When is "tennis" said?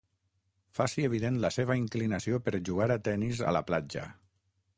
3.11-3.45